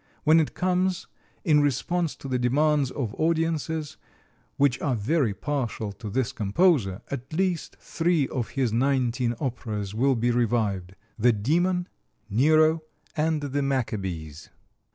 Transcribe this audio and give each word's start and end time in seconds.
When 0.23 0.39
it 0.39 0.55
comes, 0.55 1.05
in 1.43 1.61
response 1.61 2.15
to 2.15 2.27
the 2.27 2.39
demands 2.39 2.89
of 2.89 3.13
audiences, 3.19 3.97
which 4.57 4.81
are 4.81 4.95
very 4.95 5.31
partial 5.35 5.91
to 5.91 6.09
this 6.09 6.31
composer, 6.31 7.03
at 7.09 7.31
least 7.31 7.77
three 7.79 8.27
of 8.29 8.49
his 8.57 8.73
nineteen 8.73 9.35
operas 9.39 9.93
will 9.93 10.15
be 10.15 10.31
revived: 10.31 10.95
"The 11.19 11.33
Demon," 11.33 11.87
"Nero," 12.31 12.81
and 13.15 13.41
"The 13.41 13.61
Maccabees." 13.61 14.49